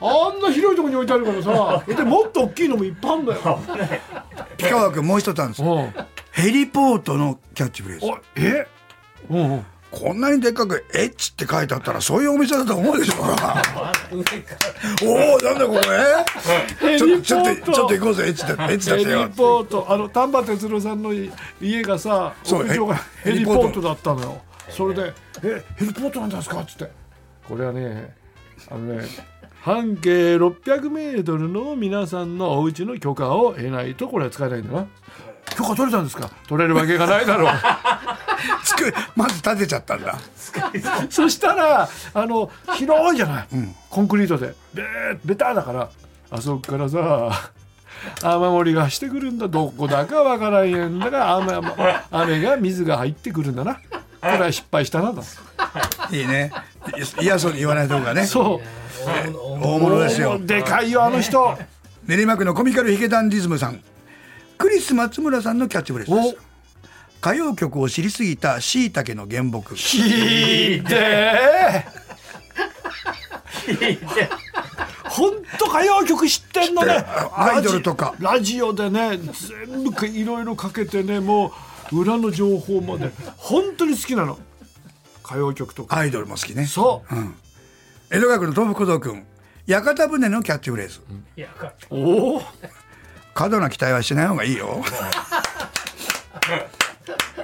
[0.00, 1.84] あんな広いところに置いてあるからさ。
[1.86, 3.60] でもっと大きいのもいっぱいあるんだよ。
[4.56, 5.66] ピカワ君もう一つあるんですう。
[5.66, 5.94] ん
[6.32, 8.10] ヘリポートのキャッチフレーズ。
[8.10, 8.66] あえ？
[9.28, 13.14] うんうんこんなにでっかく「エッチ」って書いてあったらそういうお店だと思うでしょ
[15.06, 15.80] おおなんだここ
[16.82, 19.86] えちょちょっとちょっと行こうぜエッチだエッチだヘリってよポート。
[19.88, 21.12] あの丹波哲郎さんの
[21.60, 24.42] 家がさそう屋上がヘヘリリポートポートだったのよ。
[24.70, 26.90] それで「えヘリポートなんですか?」っつって。
[27.48, 28.14] これはね
[28.70, 29.04] あのね
[29.62, 34.86] 半径600メートルの皆さんのお家の許可を得ないとこれは使えないんだな
[35.54, 36.30] 許可取れたんですか？
[36.48, 37.52] 取れるわけがないだろう。
[38.64, 40.16] つくまず建てちゃったんだ。
[41.10, 43.46] そしたらあの広いじゃない、
[43.90, 44.54] コンクリートで。
[44.74, 45.88] ベーベターだから。
[46.30, 47.50] あそこからさ
[48.22, 49.48] 雨漏りがしてくるんだ。
[49.48, 51.52] どこだかわからんやんだから雨
[52.10, 53.74] 雨が水が入ってくるんだな。
[53.74, 53.80] こ
[54.22, 55.22] れは失敗したなと。
[56.10, 56.52] いいね。
[57.20, 58.26] い嫌そうに言わないとこがね。
[58.26, 58.60] そう。
[59.62, 60.38] 大物ですよ。
[60.40, 61.56] でかいよあの人。
[62.06, 63.80] 練馬区のコミカルヒゲダンディズムさん
[64.58, 66.36] クリス松村さんのキャッチフレーズです。
[67.20, 69.74] 歌謡曲を知りすぎたしいたけの原木。
[69.74, 71.84] 聞いて
[75.04, 77.04] 本当歌謡曲知ってんのね。
[77.34, 78.14] アイドルとか。
[78.18, 81.52] ラジオでね全部いろいろかけてねも
[81.92, 83.10] う裏の情報まで。
[83.36, 84.38] 本当に好きなの。
[85.24, 85.96] 歌謡曲とか。
[85.96, 86.66] アイドルも好きね。
[86.66, 87.14] そう、
[88.14, 89.24] 江戸川区の東福小僧君
[89.66, 91.00] 屋形船のキャッチフレーズ。
[91.36, 92.42] いやかおお
[93.36, 94.82] 過度な期待はしない方がいいよ。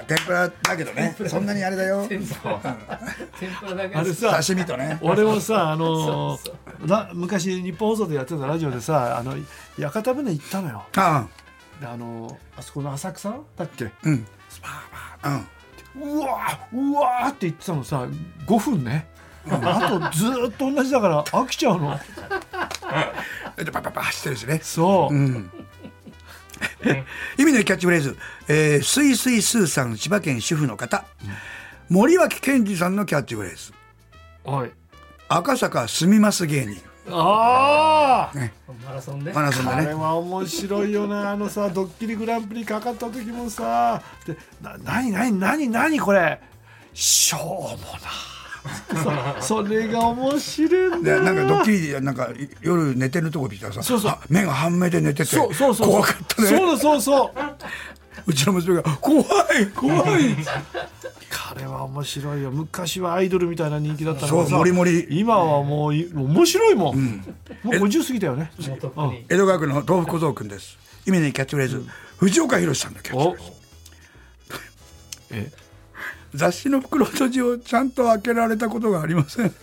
[0.07, 1.15] 天ぷらだけどね。
[1.27, 2.05] そんなにあれだよ。
[2.09, 2.59] 天ぷら。
[3.75, 3.95] だけ。
[3.95, 4.97] あれさ 刺身とね。
[5.01, 6.39] 俺もさあの
[7.13, 9.35] 昔日本放送でやってたラジオでさあの
[9.77, 10.83] 屋形船行ったのよ。
[10.97, 11.25] あ
[11.79, 13.85] であのーあそこの浅草だっけ？
[13.85, 14.25] あうん。
[15.23, 15.47] うん
[15.95, 16.27] うわ
[16.73, 18.07] うわーって言ってたのさ
[18.47, 19.07] 5分ね、
[19.47, 21.99] あとずーっと同じだから飽きちゃうの。
[23.63, 24.59] でパパパ走ってるしね。
[24.63, 25.15] そう、
[27.37, 31.05] 意味のキャッチフレーズ、えー、スイスイスーさん千葉県主婦の方、
[31.89, 33.73] 森脇健児さんのキャッチフレーズ。
[34.43, 34.71] はい。
[35.29, 36.81] 赤坂住みます芸人。
[37.09, 38.37] ああ
[38.85, 39.33] マラソンね。
[39.33, 44.01] マラソンあれでねは面白いよなあのさドッキリグランプリかかった時もさ。
[44.25, 46.39] でな何何何何これ。
[46.93, 48.32] しょうもな
[49.41, 51.31] そ それが面白いんだな。
[51.31, 52.29] んかドッキリでなんか
[52.61, 54.11] 夜寝てるとこ見たらさそうそう。
[54.11, 55.87] あ目が半目で寝ててそうそうそう。
[55.87, 56.47] 怖かったね。
[56.47, 57.31] そうだそうそう。
[58.25, 60.35] うちの娘が「怖い怖い」
[61.29, 62.51] 彼は面白いよ。
[62.51, 64.49] 昔はアイドルみたいな人気だったのがさ。
[64.49, 65.07] そうモリモリ。
[65.09, 67.23] 今はもうい面白いもん、
[67.63, 68.51] もう50過ぎたよね。
[69.29, 70.77] 江戸川区の東福小僧君です。
[71.05, 71.85] 意味のキャッチフレーズ、
[72.17, 73.51] 藤岡弘さんのキャッチフおレーズ。
[75.31, 75.62] え？
[76.33, 79.53] 雑誌の袋閉じをちゃんと開けられたことがありません。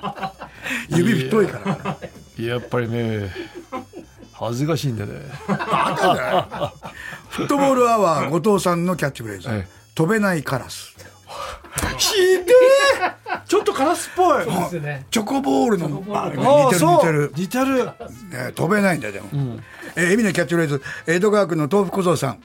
[0.88, 1.76] 指太いから。
[1.76, 1.96] か
[2.38, 3.32] なやっぱりね
[4.32, 5.12] 恥ずかしいんだね。
[7.30, 9.68] フットボールアワー後藤さんのキャッチフレーズ、ええ。
[9.94, 10.94] 飛べないカラス。
[11.98, 13.40] ひでえ。
[13.46, 14.44] ちょっとカラスっぽい。
[14.44, 15.06] そうですね。
[15.10, 17.84] チョコボールのああ似てる似てる、似てる。
[17.84, 19.28] ね、飛べないんだよでも、
[19.94, 20.82] えー意味のキャッチフレーズ。
[21.06, 22.38] 江戸川区の豆腐小僧さん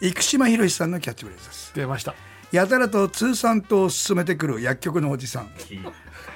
[0.00, 1.72] 生島博さんのキャッチフレーズです。
[1.74, 2.14] 出ました。
[2.52, 5.50] やたらと通産党を進めてくる薬局のおじさん。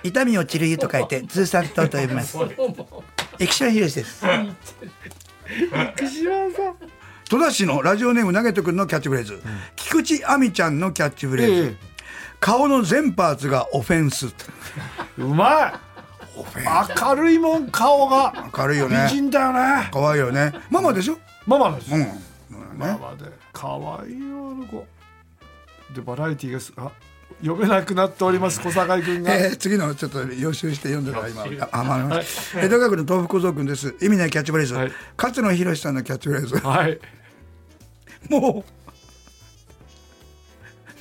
[0.02, 2.36] 痛みを治る湯と書いて通産党と呼びます。
[3.38, 4.24] 生島博です。
[5.96, 6.76] 岸山さん。
[7.28, 9.40] 戸田市のラジオネームナゲット君のキャッチフレーズ、
[9.74, 11.92] 菊池亜美ちゃんのキャッチフレーズ、ええ
[12.40, 14.26] 顔の全パーツがオフェンス。
[15.16, 15.72] うまい。
[17.06, 18.50] 明るいもん顔が。
[18.58, 19.06] 明るいよね。
[19.08, 19.88] 美人だよね。
[19.92, 20.52] 可愛いよね。
[20.68, 21.18] ママでしょ？
[21.46, 22.06] ママです、うん。
[22.76, 24.86] ママで可愛いよあの子。
[25.94, 26.90] でバラエティーがすあ
[27.42, 32.22] 読めなくなっております小坂井君が、えー次のちょっと予習して読んでたら今ああまあ
[32.56, 33.94] 江戸川区の豆腐小僧君です。
[34.00, 34.92] 意味ないキャッチフレーズ、はい。
[35.16, 36.56] 勝野博さんのキャッチフレーズ。
[36.58, 36.98] はい。
[38.28, 38.64] も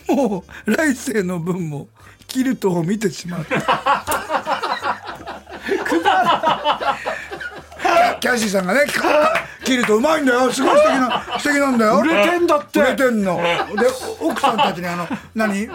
[0.10, 1.88] うもう来世の分も
[2.28, 3.46] キルトを見てしまう。
[8.20, 8.86] キャシーさんがね
[9.72, 10.52] キキルトうまいんだよ。
[10.52, 12.00] すごい素敵な 素敵なんだよ。
[12.00, 12.82] 売れてんだって。
[12.82, 13.38] 売れてんの。
[13.38, 13.62] で
[14.20, 15.70] 奥さんたちにあの何？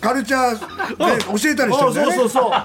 [0.00, 2.16] カルチャーで教えたりしてるあんだよね。
[2.16, 2.64] そうそうそう、 あ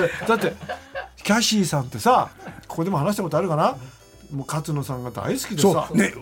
[0.00, 0.54] れだって
[1.22, 2.28] キャシーさんってさ
[2.68, 3.74] ここでも話したことあるかな？
[4.32, 5.62] もう勝野さんが大好きでさ。
[5.62, 5.96] そう。
[5.96, 6.14] ね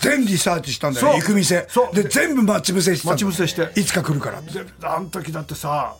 [0.00, 1.66] 全リサーチしたんだよ行く店。
[1.70, 1.94] そう。
[1.94, 3.70] で全部待ち伏せして待ち伏せして。
[3.80, 4.42] いつか来るから。
[4.42, 5.94] であの時だってさ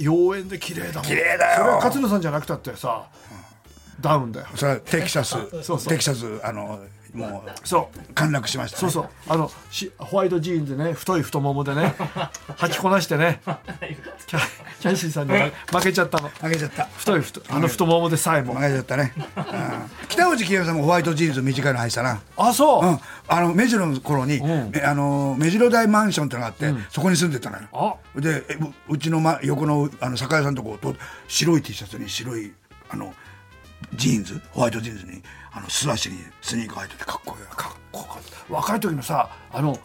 [0.00, 1.02] 妖艶で綺麗だもん。
[1.04, 1.58] 綺麗だよ。
[1.58, 3.04] それは勝野さんじゃなくたってさ
[4.00, 4.46] ダウンだよ。
[4.54, 5.30] それはテキサス。
[5.30, 5.80] そうそう。
[5.80, 6.80] テキサスあの
[7.14, 8.14] もうそう。
[8.14, 8.80] 陥落しましたね。
[8.80, 9.10] そうそう。
[9.28, 11.94] あのしホワイトジーンズね太い太ももでね
[12.58, 13.40] 履きこなしてね
[14.26, 14.40] キャ
[14.80, 15.32] キャンシーさんに
[15.72, 16.28] 負けちゃったの。
[16.28, 16.84] 負けちゃった。
[16.84, 18.54] 太い太あの太ももでさえも。
[18.54, 19.44] 負けちゃったね、うん。
[20.08, 22.20] 北内清美さんもホワイトジーンズ短いの履いてたな。
[22.36, 24.70] あそう、うん、あの目白の頃に、ん。
[24.70, 27.68] めあの目白台マンションってのがあって、そこに住んでたのよ。
[27.72, 28.20] あ。
[28.20, 30.94] でえううちの、ま、横のあの酒屋さんのとこと
[31.28, 32.52] 白い T シャツに白い
[32.90, 33.14] あの
[33.94, 37.42] ジーンズホワイトジーンズにあの素足にスニーカー履いててかっこいい。
[37.42, 38.54] よかっこよかった。
[38.54, 39.78] 若い時のさあの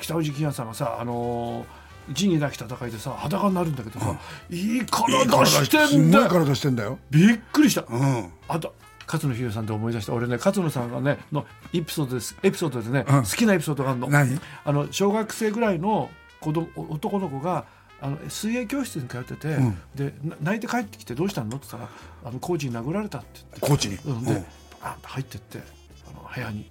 [0.00, 1.64] 北内金也さんがさあの
[2.12, 4.18] 仁義なき戦いでさ裸になるんだけどさ、
[4.50, 6.28] いい体してすんだよ。
[6.28, 6.98] ごい体してんだよ。
[7.10, 8.32] びっくりした、うん。
[8.48, 8.74] あと
[9.06, 12.36] 勝野秀さんで思い出した俺ね勝野さんがねのエピソードです。
[12.42, 13.22] エピソードでね、うん。
[13.22, 14.08] 好きなエピソードがあるの。
[14.08, 14.38] 何？
[14.64, 17.64] あの小学生ぐらいの子供男の子が
[18.00, 19.78] あの水泳教室に通ってて、ん。
[19.94, 21.56] でな泣いて帰ってきてどうしたの？
[21.56, 21.88] って言ったら
[22.24, 23.60] あのコーチに殴られたって言って。
[23.60, 24.44] コーチに、うん、で、うん。
[24.82, 26.70] バーンと入ってってあの部屋に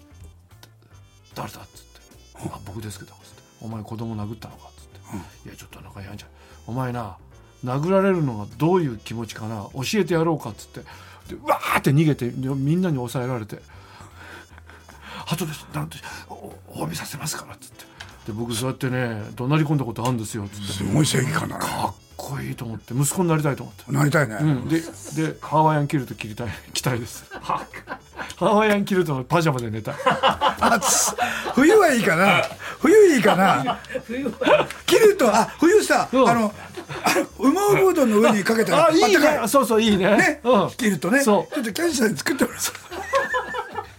[1.34, 2.00] 「誰だ?」っつって
[2.54, 5.00] 「あ僕ですけど」つって「お前子供殴ったのか?」っつって
[5.50, 6.30] 「いやちょっとなんかやんじゃん
[6.68, 7.18] お前な
[7.66, 9.68] 殴られるのがどういう気持ちかな？
[9.74, 10.82] 教えてやろうか」っつって。
[11.30, 13.62] でうわーって逃げてでみんなに抑えられて
[15.26, 16.34] 「後でなんてお
[16.68, 17.86] お詫びさせますから」っつって
[18.26, 20.74] で僕そうやってね怒鳴り込んだことあるんですよっつって。
[20.74, 23.92] すごい正義感だねかっこいいと思って息子になりたいと思って。
[23.92, 27.26] なりたいね、うん、ででハワイアンキルト着りたい着たいです。
[28.38, 29.96] ハワイアンキルトのパジャマで寝たい。
[30.60, 31.16] 暑
[31.54, 32.42] 冬はいいかな。
[32.80, 33.80] 冬いいかな。
[34.06, 36.30] 冬はキルトあ冬さ、うん。
[36.30, 36.54] あの
[37.38, 39.48] 羽毛布団の上にかけたらあいいね。
[39.48, 40.18] そうそういいね。
[40.18, 41.24] ね、うん、キルトね。
[41.24, 42.60] ちょそうっとキャンシーさんに作ってもらう。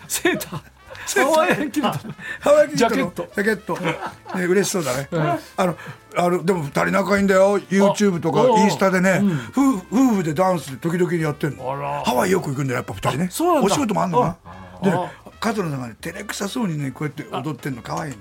[0.08, 0.62] セーター
[1.06, 1.98] ハワイアンキルト。
[2.40, 3.22] ハワイキルトのジャケット。
[3.34, 3.76] ジャケット。
[4.38, 5.08] ね嬉しそうだね、
[5.56, 5.76] あの
[6.16, 7.58] あのでも二人仲いいんだよ。
[7.58, 9.22] YouTube とかインスタでね、
[9.56, 11.64] 夫夫婦でダンスで時々やってんの。
[12.04, 13.30] ハワイよく行くんだよやっぱ二人ね。
[13.62, 14.36] お仕事もあんのか
[14.82, 14.90] な。
[14.90, 15.10] であ。
[15.40, 17.82] 加藤さんがね照れくさそうにねこうやって踊ってんの。
[17.82, 18.18] 可愛いの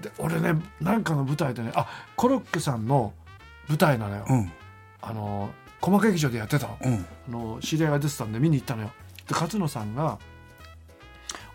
[0.00, 3.12] で俺ねなんかの舞台でねあコロッケさんの
[3.68, 4.52] 舞台なのよ、うん。
[5.02, 7.06] あの駒劇場でやってたの,、うん。
[7.28, 8.90] あの知り合いが出てたんで見に行ったのよ。
[9.28, 10.18] で勝野さんが「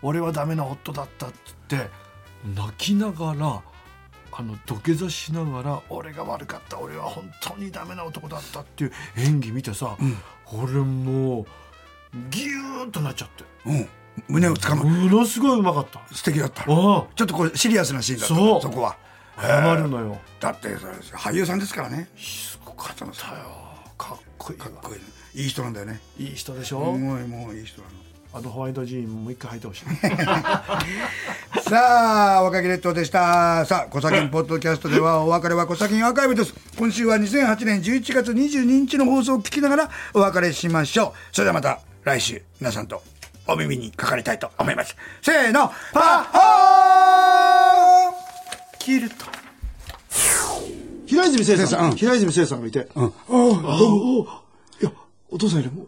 [0.02, 1.36] 俺はダメな夫だった」って
[1.68, 1.90] 言って
[2.54, 3.62] 泣きながら
[4.32, 9.96] あの土下座しながら「俺が悪かった俺は本当にダメな男だった」っていう演技見てさ、
[10.52, 11.46] 俺もう
[12.30, 13.44] ギューッとなっちゃって。
[13.66, 13.88] うん。
[14.28, 14.84] 胸をつかむ。
[14.84, 16.00] ものすごいうまかった。
[16.12, 16.62] 素敵だった。
[16.62, 18.34] あちょっとこれシリアスなシーンだった。
[18.34, 18.62] そう。
[18.62, 18.96] そこは。
[19.36, 20.18] あ謝るのよ。
[20.40, 20.68] だって
[21.14, 22.08] 俳優さんですからね。
[22.16, 23.12] すごかったよ。
[23.96, 24.64] かっこいいわ。
[24.66, 25.42] かっこいい。
[25.44, 26.00] いい人なんだよね。
[26.18, 27.94] いい人でしすょ、ごいもういい人なの
[28.32, 29.84] あのホワイトジーンもう一回履いてほしい。
[31.68, 33.64] さあ若木列島でした。
[33.64, 36.54] さあ「コサキンポッドキャスト」ではお別れはコサキンアーカイブです。
[36.76, 41.34] 今週は2008年11月22日の放送を聞きながらお別れしましょう。
[41.34, 43.02] それではまた来週皆さんと
[43.46, 44.94] お耳にかかりたいと思います。
[45.22, 49.26] せーのパッホーキルト
[51.06, 51.90] 平泉聖さん。
[51.92, 51.96] うん。
[51.96, 53.54] 平泉聖さんがいて、ああ、どう
[54.22, 54.26] も、
[54.80, 54.92] いや、
[55.30, 55.86] お父さんよりも、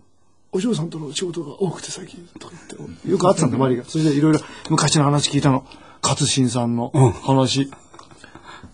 [0.53, 3.85] お嬢さんとの仕事が多くて最近、とか言って、よくあってたんだ、周りが。
[3.85, 5.65] それでいろいろ昔の話聞いたの。
[6.03, 6.91] 勝新さんの
[7.23, 7.71] 話。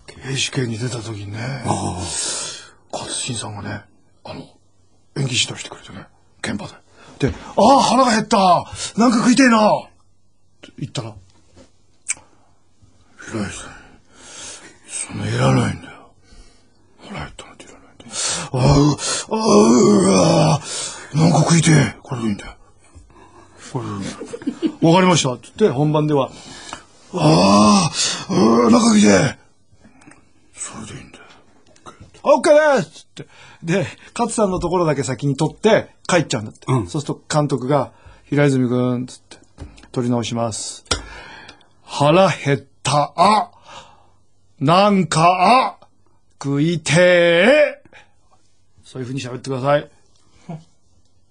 [0.07, 1.63] 刑事系に出た時にね、
[2.91, 3.83] 勝新さんがね、
[4.23, 4.47] あの、演
[5.15, 6.07] 技指導してくれてね、
[6.41, 6.73] 現場で。
[7.29, 8.65] で、ああ、腹が減った
[8.97, 9.89] なんか食いてえなっ
[10.61, 11.15] て言ったら、
[13.19, 13.53] 平井さん、
[14.87, 16.11] そんないらないんだよ。
[17.07, 18.11] 腹減ったなんていらないんだよ。
[18.53, 18.57] あ
[19.29, 20.61] あ、ああ、
[21.13, 21.95] なんか食いてえ。
[22.01, 22.55] これでいいんだよ。
[23.71, 24.89] これでいいんだよ。
[24.89, 25.33] わかりました。
[25.33, 26.31] って言って、本番では、
[27.13, 27.91] ああ、
[28.29, 29.37] うーなんか食いてえ。
[30.53, 31.23] それでいいんだよ。
[32.23, 33.27] オッケーですって。
[33.63, 36.67] で、勝さんのところだけ先に取って帰っちゃうんだって。
[36.67, 37.91] そうすると監督が、
[38.25, 39.37] 平泉くん、つって、
[39.91, 40.83] 取り直します。
[41.83, 43.51] 腹減った、あ
[44.59, 45.87] なんか、あ
[46.43, 47.81] 食いてえ
[48.83, 49.89] そういう風に喋ってください。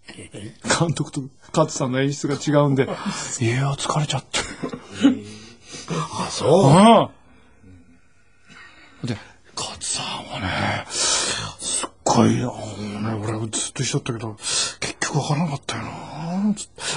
[0.78, 4.38] 監督と勝さんの演出が違うんで、いや、疲れちゃって。
[5.90, 7.10] あ、そ
[9.02, 9.06] う。
[9.06, 9.16] で、
[9.56, 14.36] 勝さんはね、すっごい、あのね、俺ずっと一緒だったけど、
[14.80, 15.90] 結局わからなかったよな。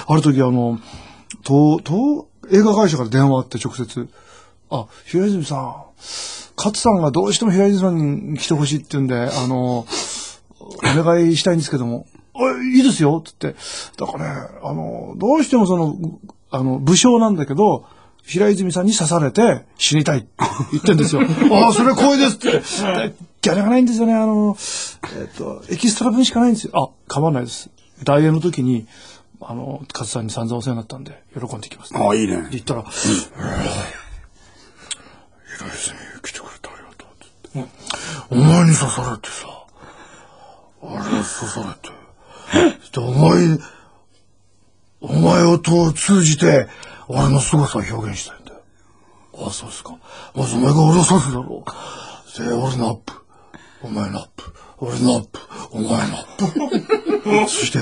[0.06, 0.78] ある時あの、
[1.44, 4.08] 東、東、映画会社から電話あって直接、
[4.70, 5.84] あ、平泉さん、
[6.56, 9.86] 勝さんがどうしても平泉さんに来てほしいって言うんで、あの、
[10.60, 12.19] お願いしたいんですけども、あ
[12.62, 13.54] いいですよつって。
[13.96, 15.96] だからね、あの、どうしてもその、
[16.50, 17.86] あの、武将なんだけど、
[18.22, 20.28] 平泉さんに刺されて死にたいって
[20.72, 21.22] 言ってんですよ。
[21.52, 22.50] ああ、それ光栄ですって。
[22.50, 24.14] でギャラがないんですよね。
[24.14, 24.56] あの、
[25.18, 26.72] えっ、と、エキストラ分しかないんですよ。
[26.74, 27.70] あ、構わないです。
[28.04, 28.86] 大演の時に、
[29.40, 32.50] あの、勝さんに散々お世話になったんで、喜んできます、ああ、いいねって。
[32.50, 32.92] 言ったら、平
[35.68, 37.72] 泉来てくれてありがとうって言って、
[38.30, 39.64] お前に刺されてさ、
[40.82, 41.89] あれ刺されて、で
[42.98, 43.58] お前、
[45.00, 46.66] お前を通じて、
[47.08, 48.60] 俺の凄さを表現したいんだよ。
[49.38, 49.96] ああ、そうですか。
[50.34, 52.40] まずお前が俺を刺すだろう。
[52.42, 53.12] で、俺のアップ。
[53.82, 54.44] お前のアップ。
[54.78, 55.38] 俺のアップ。
[55.72, 57.48] お前のアップ。
[57.48, 57.78] そして、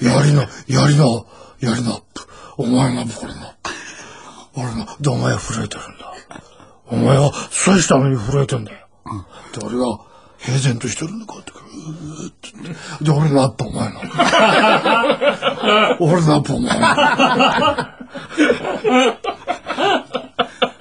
[0.00, 1.26] 槍の、槍の、
[1.60, 2.28] 槍のアップ。
[2.56, 3.70] お前のアップ、俺のアップ。
[4.56, 6.14] 俺の、で、お前は震えてるんだ。
[6.86, 8.86] お前は刺したのに震えてんだよ。
[9.52, 9.98] で、俺が
[10.44, 11.54] 平然としてるんだ、こうやって。
[13.04, 14.00] で、俺のアップ、お前の。
[16.00, 16.86] 俺のアップ、お前の。
[16.86, 17.98] あ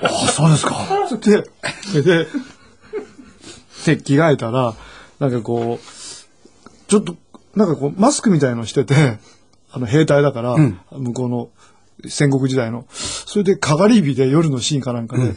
[0.03, 0.76] あ、そうですか。
[1.22, 1.43] で、
[2.01, 2.28] で、
[3.86, 4.74] で、着替えたら、
[5.20, 5.86] なんかこう、
[6.89, 7.16] ちょっと、
[7.55, 9.18] なんかこう、マスクみたいのしてて、
[9.72, 10.55] あの、兵隊だから、
[10.91, 11.49] 向こうの
[12.07, 12.86] 戦国時代の。
[12.91, 15.36] それで、かがり火で夜のシーンかなんかで、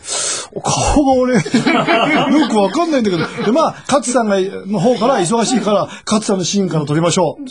[0.63, 1.43] 顔が俺、よ
[2.49, 7.45] くわかんないんだけど、で、まあ、勝さんが、の方から忙しいから、勝さんのシーンから撮りましょう。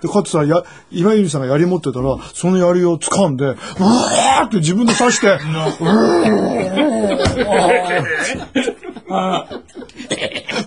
[0.00, 5.42] で、勝さん、や、今泉さんが槍持ってたら、その槍を掴んで、うわーって自分で刺して、うー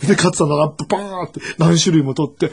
[0.08, 2.52] で、勝さんのラップパーって何種類も撮って、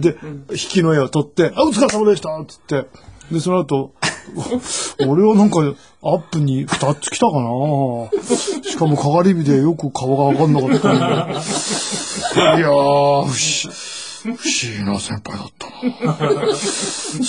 [0.00, 0.16] で、
[0.50, 2.86] 引きの絵を撮って、あ、お疲れ様でしたっつって、
[3.32, 3.92] で、その後、
[5.06, 5.60] 俺はなんか、
[6.02, 11.00] アップに二つ来たかなしかも、かがり火でよく顔がわかんなかったんで。
[11.00, 13.94] いやー、不思
[14.24, 14.38] 不思
[14.78, 16.54] 議な先輩だったな。
[16.56, 17.20] つ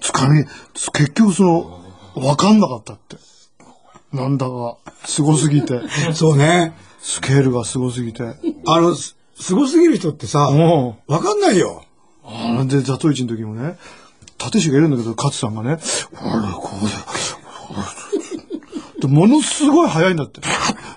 [0.00, 1.80] つかみ、つ結局その、
[2.16, 3.16] わかんなかったって。
[4.12, 5.80] なんだか、すごすぎて、
[6.14, 6.74] そうね。
[7.00, 8.24] スケールがすごすぎて。
[8.66, 11.84] あの、すすごすぎる人ってさ、もわかんないよ。
[12.24, 13.76] う、あれで、ザトイチの時もね、
[14.38, 15.80] 立石がいるんだけど、勝さんがね、あれ、
[16.52, 16.86] こう
[19.00, 19.02] で。
[19.06, 20.40] で、ものすごい速いんだって。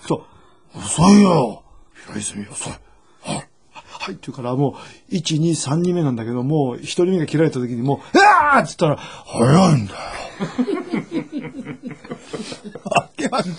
[0.08, 0.26] そ
[0.76, 0.78] う。
[0.78, 1.64] 遅いよ。
[2.08, 2.74] 平泉遅い。
[3.22, 3.36] はい。
[3.74, 4.14] はい。
[4.14, 4.78] って言うから、も
[5.12, 10.00] う、1、2、3人目なんだけど、もう、1人目が切られた時に、もう、えわーって言ったら、早いんだよ。
[12.96, 13.50] あけまし